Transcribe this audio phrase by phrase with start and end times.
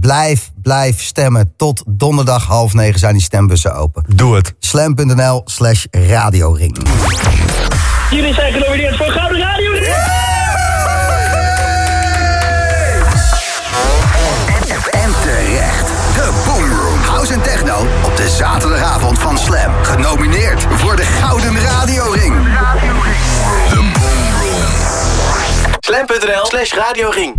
[0.00, 1.52] blijf, blijf stemmen.
[1.56, 4.04] Tot donderdag half negen zijn die stembussen open.
[4.14, 4.54] Doe het.
[4.58, 6.78] Slam.nl slash radioring.
[8.10, 9.72] Jullie zijn genomineerd voor Gouden Radio.
[14.90, 15.86] En terecht.
[16.14, 16.98] De Boomroom.
[16.98, 19.72] House en techno op de zaterdagavond van Slam.
[19.82, 22.34] Genomineerd voor de Gouden Radioring.
[23.68, 24.74] De Boomroom.
[25.80, 27.34] Slam.nl slash radioring.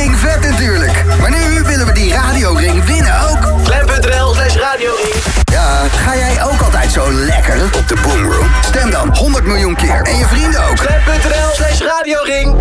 [0.00, 1.04] Fucking vet natuurlijk.
[1.20, 3.52] Maar nu willen we die radioring winnen ook.
[3.64, 5.14] Slam.nl slash radioring.
[5.44, 8.46] Ja, ga jij ook altijd zo lekker op de Boomroom?
[8.60, 10.02] Stem dan 100 miljoen keer.
[10.02, 10.76] En je vrienden ook.
[10.76, 12.54] Slam.nl slash radioring.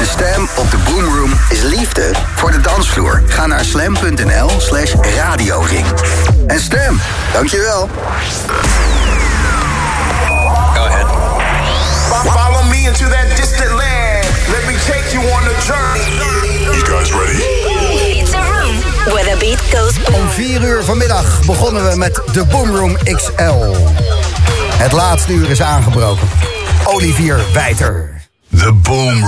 [0.00, 3.22] Een stem op de Boomroom is liefde voor de dansvloer.
[3.26, 5.86] Ga naar slam.nl slash radioring.
[6.46, 7.00] En stem.
[7.32, 7.88] Dankjewel.
[10.74, 11.06] Go ahead.
[12.32, 14.24] Follow me into that distant land.
[14.48, 16.51] Let me take you on a journey.
[16.62, 17.38] You guys ready?
[18.20, 18.76] It's a room
[19.12, 20.14] where the beat goes boom.
[20.14, 23.74] Om 4 uur vanmiddag begonnen we met de Boomroom XL.
[24.76, 26.28] Het laatste uur is aangebroken.
[26.84, 28.22] Olivier Wijter.
[28.56, 29.24] The Boom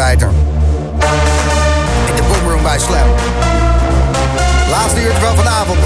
[0.00, 0.18] In
[2.16, 3.08] de boomroom bij Slam.
[4.70, 5.78] Laatste uurtje van vanavond.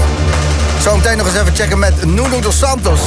[0.79, 2.99] Zometeen nog eens even checken met Nuno dos Santos.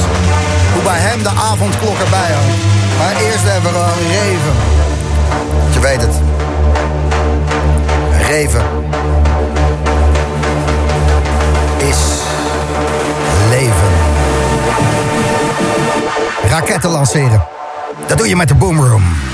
[0.73, 2.57] Hoe bij hem de avondklok erbij hangt.
[2.97, 4.53] Maar eerst even een Reven.
[5.73, 6.15] Je weet het.
[8.27, 8.63] Reven.
[11.77, 11.97] Is
[13.49, 13.91] leven.
[16.49, 17.45] Raketten lanceren.
[18.07, 19.28] Dat doe je met de boomroom.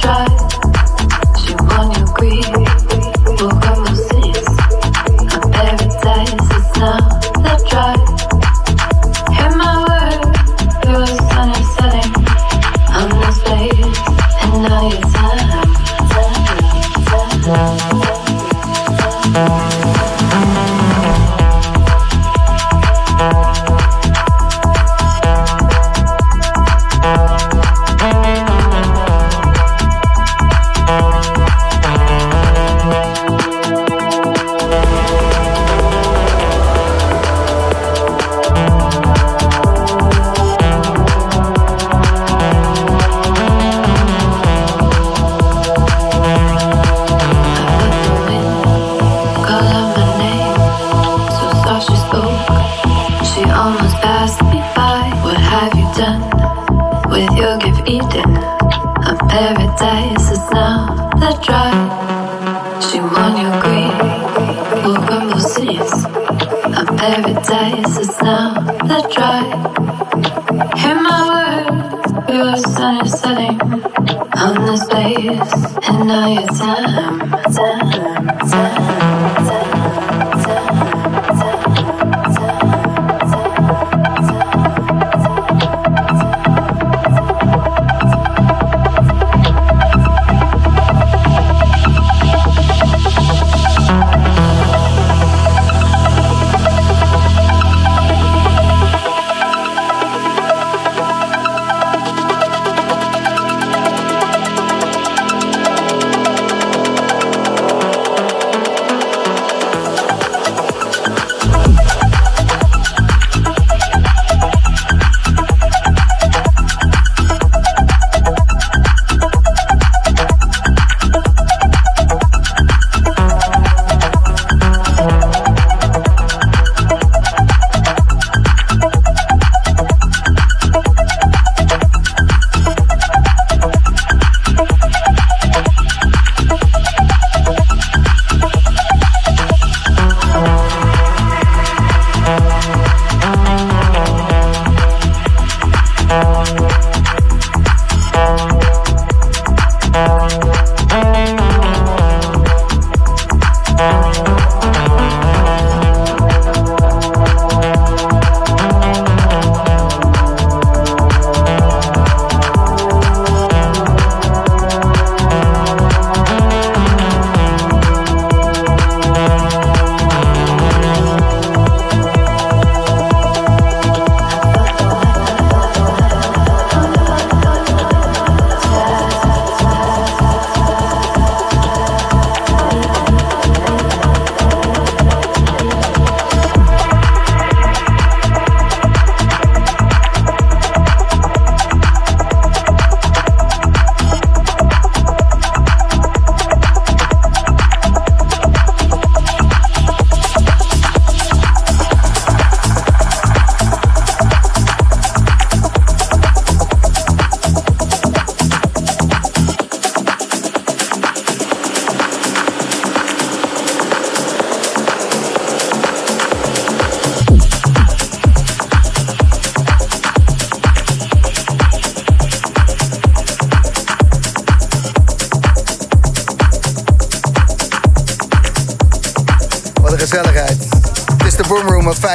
[0.00, 0.69] drive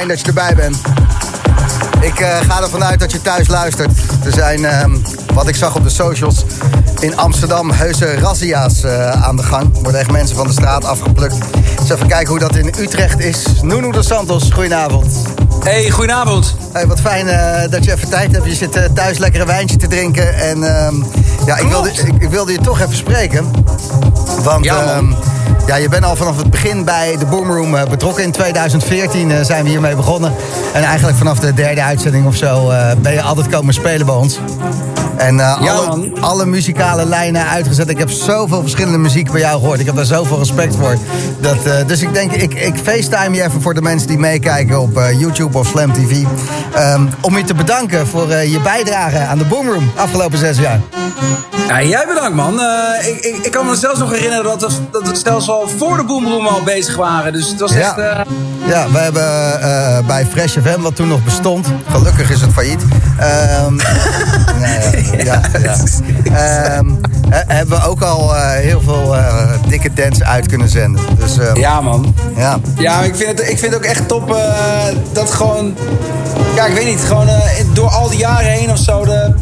[0.05, 0.77] fijn dat je erbij bent.
[2.01, 3.91] Ik uh, ga ervan uit dat je thuis luistert.
[4.25, 4.85] Er zijn uh,
[5.33, 6.45] wat ik zag op de socials.
[6.99, 9.75] In Amsterdam heuse razzia's eh, aan de gang.
[9.75, 11.35] Er worden echt mensen van de straat afgeplukt.
[11.79, 13.45] Dus even kijken hoe dat in Utrecht is.
[13.61, 15.05] Nuno de Santos, goedenavond.
[15.63, 16.55] Hey, goedenavond.
[16.73, 18.45] Hey, wat fijn eh, dat je even tijd hebt.
[18.45, 20.35] Je zit eh, thuis lekker een wijntje te drinken.
[20.35, 20.95] En ehm,
[21.45, 23.51] ja, ik wilde, ik, ik wilde je toch even spreken.
[24.43, 25.13] Want Ja, ehm,
[25.67, 28.23] ja, je bent al vanaf het begin bij de Boomroom eh, betrokken.
[28.23, 30.33] In 2014 eh, zijn we hiermee begonnen.
[30.73, 34.15] En eigenlijk vanaf de derde uitzending of zo eh, ben je altijd komen spelen bij
[34.15, 34.39] ons.
[35.17, 37.89] En Ja, alle, alle muzikale lijnen uitgezet.
[37.89, 39.79] Ik heb zoveel verschillende muziek bij jou gehoord.
[39.79, 40.97] Ik heb daar zoveel respect voor.
[41.39, 44.99] Dat, dus ik denk, ik, ik facetime je even voor de mensen die meekijken op
[45.17, 46.23] YouTube of Slam TV.
[46.73, 50.79] Ehm, om je te bedanken voor je bijdrage aan de Boomroom afgelopen zes jaar.
[51.75, 52.59] Ja, jij bedankt, man.
[52.61, 55.67] Eh, ik, ik, ik kan me zelfs nog herinneren dat we, dat we zelfs al
[55.77, 57.33] voor de Boomroom al bezig waren.
[57.33, 57.79] Dus het was Ja.
[57.79, 57.97] echt...
[57.97, 58.19] eh,
[58.67, 62.81] Ja, we hebben eh, bij Fresh FM, wat toen nog bestond, gelukkig is het failliet.
[63.19, 63.75] Ehm,
[64.61, 65.75] nee, ja, ja.
[66.33, 66.89] Ehm,
[67.29, 69.15] he- hebben we ook al heel veel
[69.67, 71.01] dikke dance uit kunnen zenden.
[71.19, 72.15] Dus ehm, ja, man.
[72.35, 72.57] ja.
[72.77, 74.37] Ja, ik vind, het, ik vind het ook echt top
[75.13, 75.75] dat gewoon...
[76.55, 77.01] Ja, ik weet niet.
[77.03, 77.27] Gewoon
[77.73, 79.05] door al die jaren heen of zo...
[79.05, 79.33] De,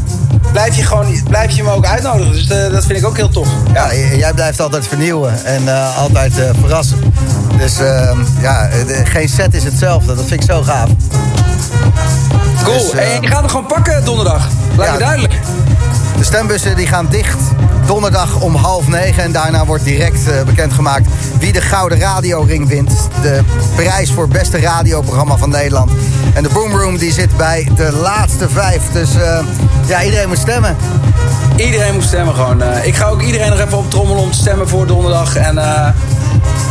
[0.54, 2.32] blijf, je gewoon, blijf je me ook uitnodigen.
[2.32, 3.48] Dus eh, dat vind ik ook heel tof.
[3.74, 6.98] Ja, jij blijft altijd vernieuwen en eh, altijd eh, verrassen.
[7.58, 10.16] Dus ehm, ja, de- geen set is hetzelfde.
[10.16, 10.90] Dat vind ik zo gaaf.
[12.64, 12.78] Cool.
[12.78, 14.48] Dus, en je gaat hem gewoon pakken donderdag.
[14.76, 14.98] Lijkt Ja.
[14.98, 15.34] me duidelijk.
[16.18, 17.38] De stembussen die gaan dicht
[17.86, 19.24] donderdag om half negen.
[19.24, 21.08] En daarna wordt direct bekendgemaakt
[21.40, 22.92] wie de Gouden Radioring wint.
[23.22, 23.40] De
[23.76, 25.92] prijs voor beste radioprogramma van Nederland.
[26.34, 28.82] En de Boomroom die zit bij de laatste vijf.
[28.92, 29.10] Dus
[29.88, 30.76] ja, iedereen moet stemmen.
[31.56, 32.62] Iedereen moet stemmen gewoon.
[32.62, 35.36] Eh, ik ga ook iedereen nog even optrommelen om te stemmen voor donderdag.
[35.36, 35.88] En eh,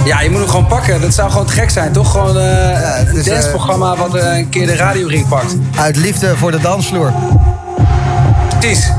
[0.04, 1.00] ja, je moet hem gewoon pakken.
[1.00, 2.10] Dat zou gewoon te gek zijn, toch?
[2.10, 5.54] Gewoon eh, een is, danceprogramma wat een keer de radioring pakt.
[5.76, 7.12] Uit liefde voor de dansvloer.
[8.58, 8.92] Precies.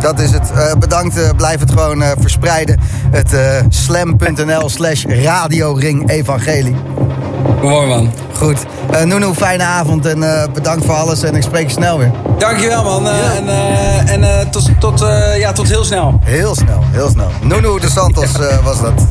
[0.00, 0.52] Dat is het.
[0.78, 1.36] Bedankt.
[1.36, 2.80] blijf het gewoon verspreiden.
[3.10, 3.36] Het
[3.68, 6.76] slam.nl slash radioring evangelie.
[7.62, 8.12] Mooi man.
[8.36, 8.58] Goed.
[9.04, 11.22] Nuno, fijne avond en eh, bedankt voor alles.
[11.22, 12.10] En ik spreek je snel weer.
[12.38, 13.08] Dankjewel man.
[13.08, 15.04] Eh, En, en tot, tot,
[15.38, 16.20] ja, tot heel snel.
[16.24, 17.28] Heel snel, heel snel.
[17.42, 18.32] Nuno de Santos
[18.64, 19.06] was dat.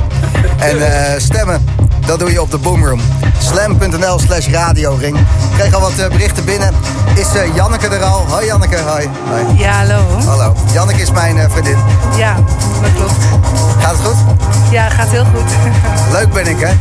[0.57, 1.61] En eh, stemmen,
[2.07, 3.01] dat doe je op de Boomroom.
[3.37, 5.17] Slam.nl slash radioring.
[5.17, 5.23] Ik
[5.57, 6.73] kreeg al wat eh, berichten binnen.
[7.15, 8.25] Is eh, Janneke er al?
[8.29, 9.09] Hoi Janneke, hoi.
[9.29, 9.57] hoi.
[9.57, 10.03] Ja, hallo.
[10.25, 10.55] Hallo.
[10.73, 11.77] Janneke is mijn eh, vriendin.
[12.17, 12.35] Ja,
[12.81, 13.13] dat klopt.
[13.79, 14.15] Gaat het goed?
[14.71, 15.51] Ja, gaat heel goed.
[16.17, 16.71] Leuk ben ik, hè?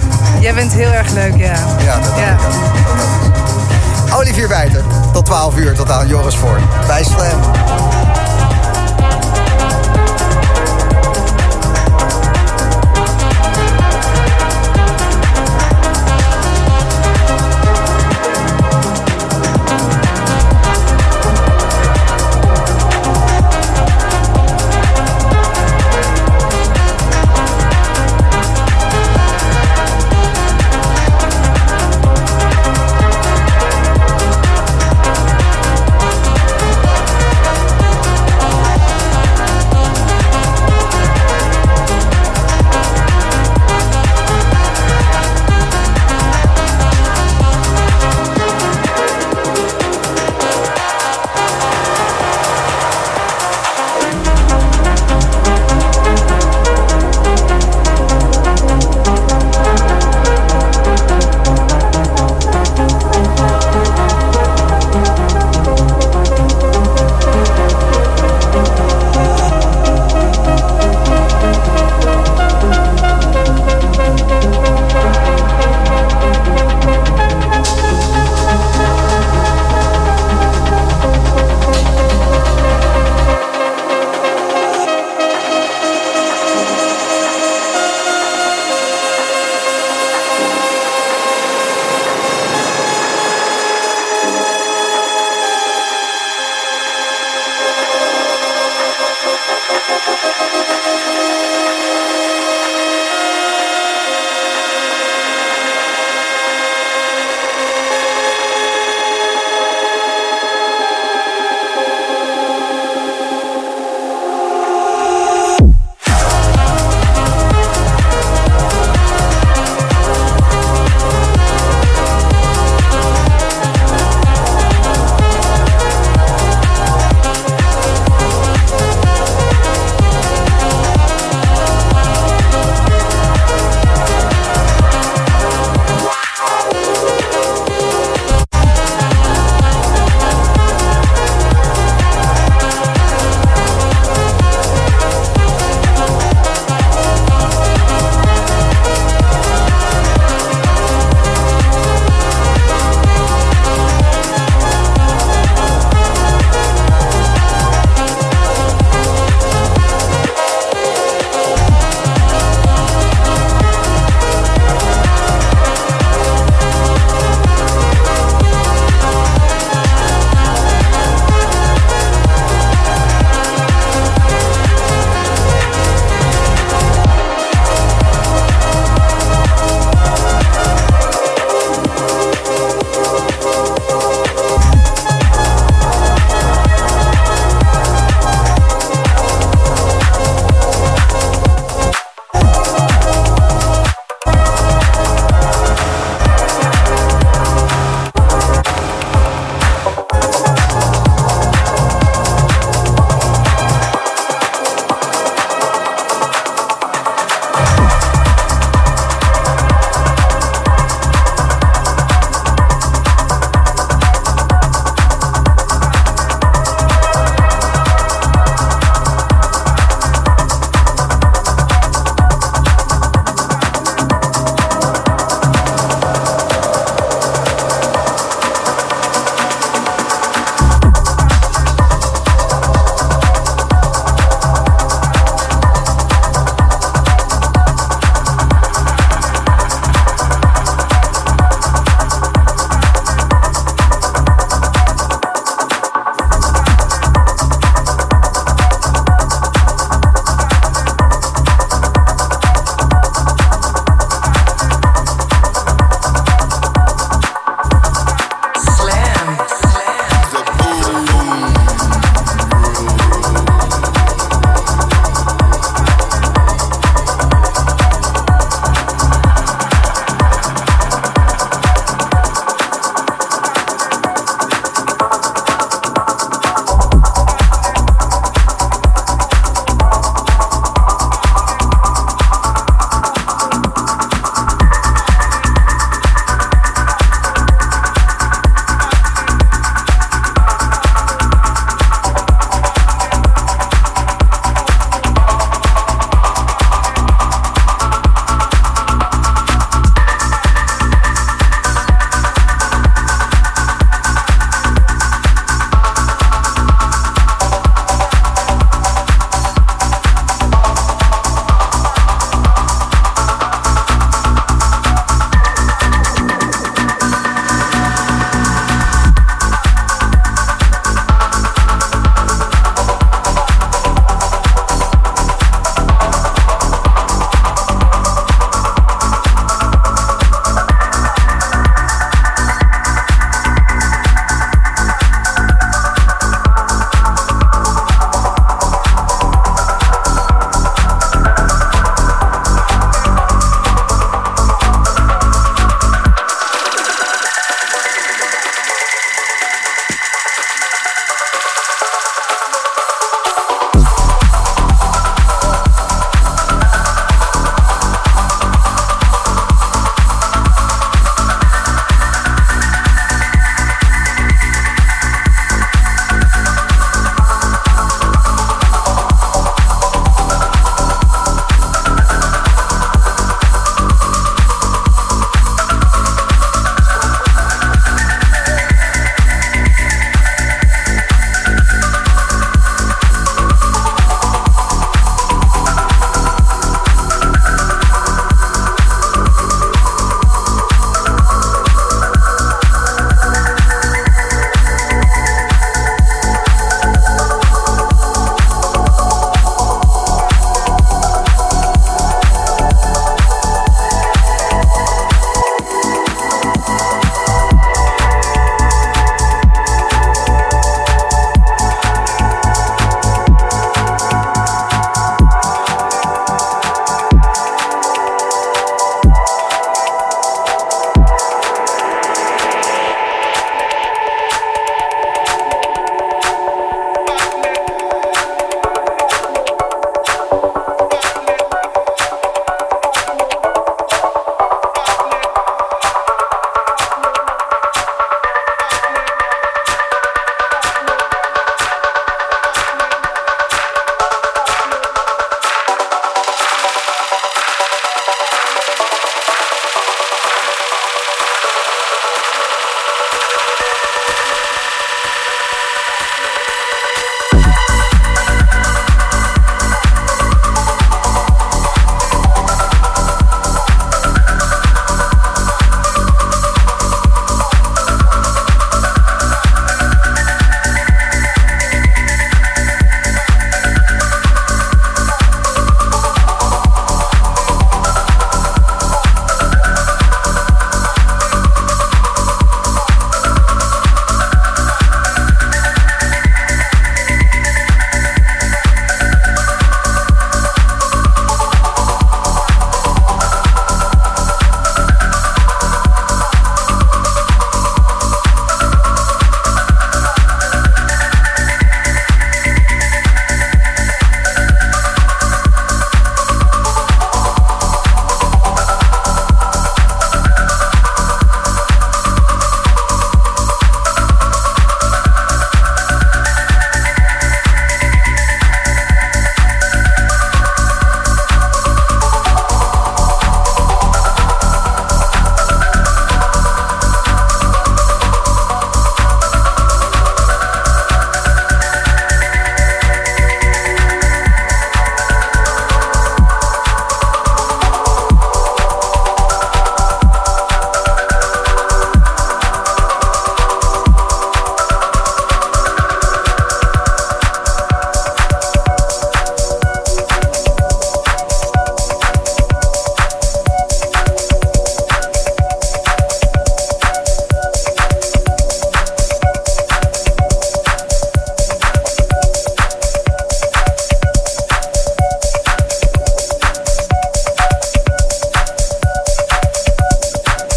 [0.41, 1.55] Jij bent heel erg leuk, ja.
[1.85, 2.33] Ja, dat Ja.
[2.33, 4.19] ik ook.
[4.19, 6.61] Olivier Bijter, tot 12 uur, tot aan Joris voor.
[6.87, 7.41] Bij Slam.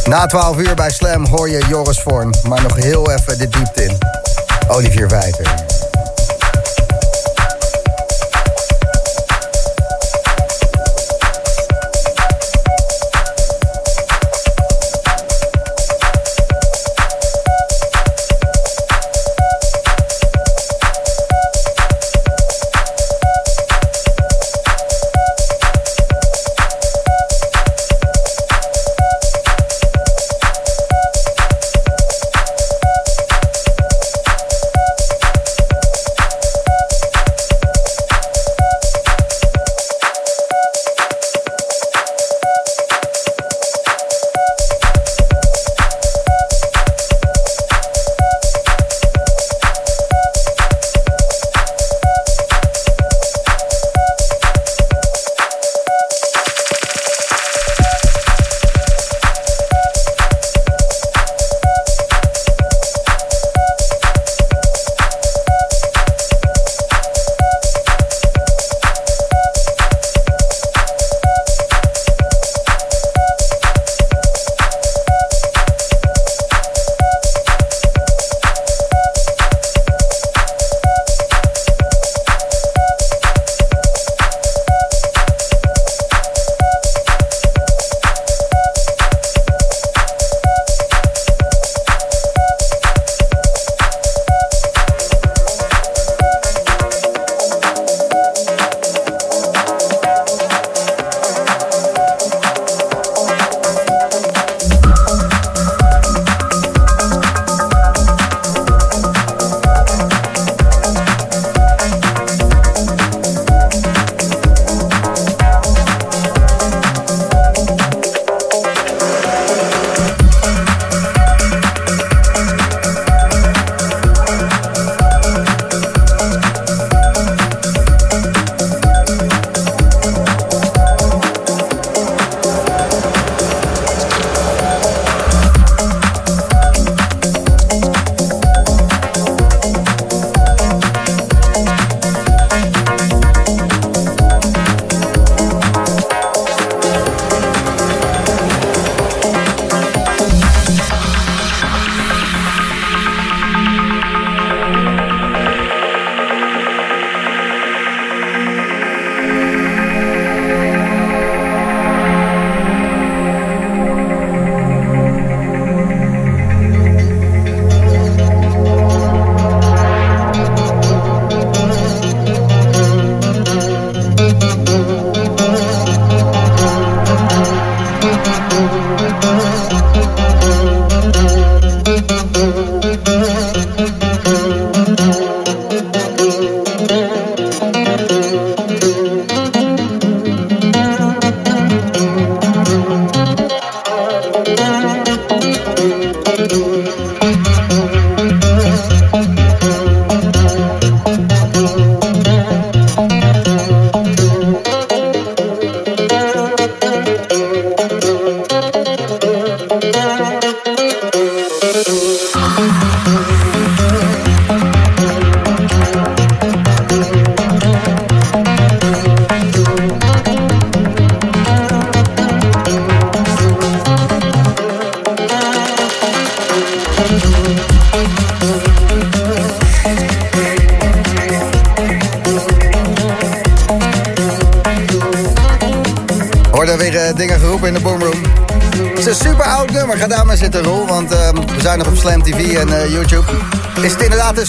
[0.09, 2.33] Na 12 uur bij Slam hoor je Joris Vorn.
[2.47, 3.97] Maar nog heel even de diepte in.
[4.67, 5.68] Olivier Wijter.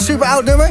[0.02, 0.70] Super oud nummer?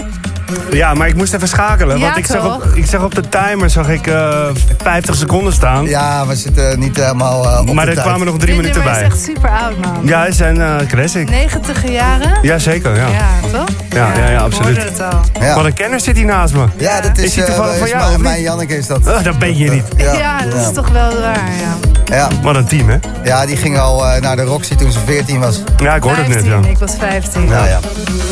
[0.72, 1.98] Ja, maar ik moest even schakelen.
[1.98, 4.46] Ja, want ik zag, op, ik zag op de timer zag ik, eh
[4.84, 5.86] 50 seconden staan.
[5.86, 8.08] Ja, we zitten niet helemaal eh, op maar de er tijd.
[8.08, 9.08] kwamen nog drie Dit minuten nummer bij.
[9.08, 10.02] is echt super oud, man.
[10.06, 11.30] Ja, het zijn eh classic.
[11.30, 12.40] 90 jaren?
[12.42, 12.96] Ja, zeker.
[12.96, 13.08] Ja.
[13.08, 13.68] Ja, toch?
[13.90, 14.84] Ja, ja, ja, absoluut.
[14.84, 15.20] Het al.
[15.42, 15.56] Ja.
[15.56, 16.66] Wat een kenner zit hier naast me.
[16.78, 19.08] Ja, dat is, Is die eh, toevallig van jou, mijn- Janneke is dat.
[19.08, 19.86] Oh, dat ben je niet.
[19.98, 21.78] Ja, dat is toch wel waar, ja.
[22.16, 22.98] Ja, Wat een team, hè?
[23.24, 25.62] ja, die ging al eh, naar de Roxy toen ze 14 was.
[25.78, 26.70] Ja, ik hoorde het net, 15, ja.
[26.70, 27.46] ik was 15.
[27.46, 27.80] Nou ja.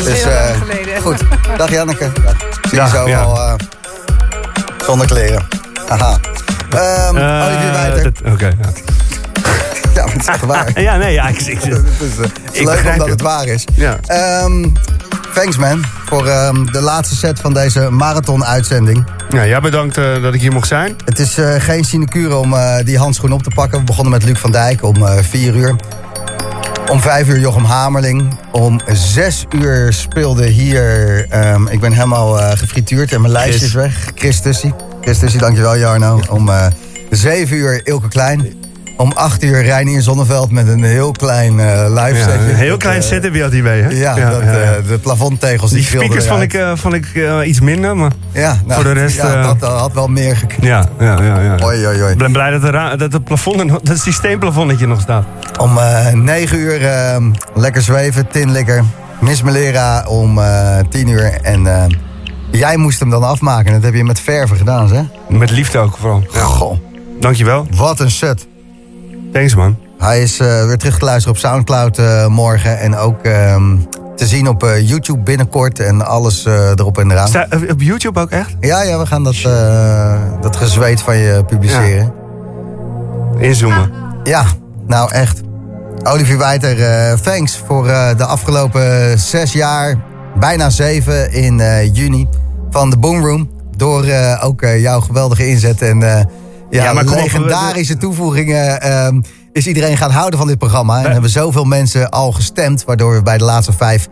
[0.04, 0.87] Dus heel lang eh, geleden.
[1.02, 1.22] Goed.
[1.56, 2.10] Dag Janneke.
[2.24, 2.36] Dag.
[2.38, 3.18] Zie je Dag, zo ja.
[3.26, 3.54] wel eh,
[4.86, 5.46] zonder kleren.
[5.88, 6.16] Haha.
[6.70, 7.08] Eh,
[7.46, 8.02] Olivier Wijter.
[8.02, 8.52] dat- Oké, ja.
[9.94, 10.80] Ja, maar het is echt waar.
[10.80, 13.08] Ja, nee, ja, ik, ik, Het is, eh, het is Ik leuk omdat het.
[13.08, 13.64] het waar is.
[13.74, 13.98] Ja.
[14.06, 14.64] Ehm,
[15.34, 19.04] thanks man voor ehm, de laatste set van deze marathon-uitzending.
[19.30, 20.96] ja, jij bedankt dat ik hier mocht zijn.
[21.04, 23.78] Het is geen sinecure om die handschoen op te pakken.
[23.78, 25.74] We begonnen met Luc van Dijk om 4 uur.
[26.88, 28.38] Om vijf uur Jochem Hamerling.
[28.52, 31.26] Om zes uur speelde hier...
[31.30, 34.10] ehm, ik ben helemaal eh, gefrituurd en mijn lijstje is weg.
[34.14, 34.74] Chris Tussie.
[35.00, 36.20] Chris Tussie, dankjewel Jarno.
[36.30, 36.66] Om eh,
[37.10, 38.52] zeven uur Ilke Klein.
[38.98, 42.48] Om acht uur Reinier Zonneveld met een heel klein eh, live Ja, setje.
[42.50, 43.88] een heel Dat, klein eh, setup had hij mee, hè?
[43.88, 44.46] Ja, dat, eh,
[44.88, 47.06] de plafondtegels die, Die speakers vond ik, eh, vond ik
[47.44, 48.10] iets minder, maar...
[48.32, 50.64] Ja, nou, voor de rest, Ja, dat had wel meer gekund.
[50.64, 51.40] Ja, ja, ja.
[51.40, 51.56] ja.
[51.64, 52.12] Oei, oei, oei.
[52.12, 55.24] Ik ben blij dat, de dat, het plafond, nog- dat het systeemplafondetje nog staat.
[55.58, 57.16] Om eh 9 uur eh,
[57.54, 58.84] lekker zweven, tinlikker.
[59.20, 61.38] Miss Melera om eh 10 uur.
[61.42, 61.66] En
[62.50, 63.72] jij moest hem dan afmaken.
[63.72, 65.02] Dat heb je met verven gedaan, hè?
[65.36, 66.22] Met liefde ook vooral.
[66.32, 66.78] Goh,
[67.20, 67.66] Dankjewel.
[67.70, 68.46] wat een set.
[69.32, 69.76] Thanks, man.
[69.98, 72.78] Hij is eh, weer terug te luisteren op Soundcloud eh, morgen.
[72.78, 73.76] En ook ehm,
[74.16, 75.80] te zien op eh, YouTube binnenkort.
[75.80, 77.28] En alles erop en eraan.
[77.28, 78.56] Sta, op YouTube ook echt?
[78.60, 79.36] Ja, ja, we gaan dat,
[80.40, 82.12] dat gezweet van je publiceren.
[83.38, 83.90] Inzoomen.
[84.24, 84.44] Ja,
[84.86, 85.40] nou echt.
[86.02, 86.76] Olivier Wijter,
[87.20, 87.84] thanks voor
[88.16, 89.94] de afgelopen zes jaar,
[90.38, 91.60] bijna zeven in
[91.92, 92.28] juni
[92.70, 93.50] van de Boomroom.
[93.76, 94.04] Door
[94.40, 96.28] ook jouw geweldige inzet en
[96.70, 99.20] ja, Ja, maar kom op, legendarische toevoegingen ehm,
[99.52, 101.04] is iedereen gaan houden van dit programma.
[101.04, 104.08] En hebben zoveel mensen al gestemd, waardoor we bij de laatste vijf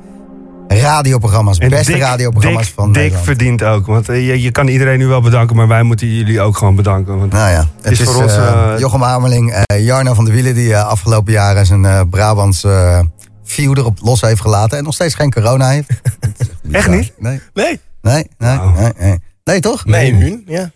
[0.68, 3.24] radioprogramma's, En beste Dick- radioprogramma's Dick, van Dick Nederland.
[3.24, 3.86] verdient ook.
[3.86, 6.74] Want eh, je, je kan iedereen nu wel bedanken, maar wij moeten jullie ook gewoon
[6.76, 7.18] bedanken.
[7.18, 10.24] Want Nou ja, het is, is voor ons, eh, eh, Jochem Hamerling, eh, Jarno van
[10.24, 10.54] der Wielen...
[10.54, 13.00] die eh, afgelopen jaren zijn eh Brabants eh
[13.44, 14.78] view erop los heeft gelaten...
[14.78, 15.88] en nog steeds geen corona heeft.
[16.72, 17.12] Echt niet?
[17.18, 17.80] Nee, Nee.
[18.02, 19.18] nee, nee, nee, nee.
[19.44, 19.84] Nee, toch?
[19.84, 20.42] Nee, immuun.
[20.46, 20.70] Ja.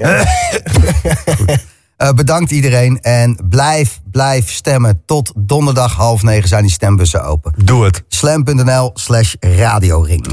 [2.00, 5.02] Eh, bedankt iedereen en blijf, blijf stemmen.
[5.06, 7.54] Tot donderdag half negen zijn die stembussen open.
[7.64, 8.02] doe het.
[8.08, 10.26] Slam.nl slash radioring.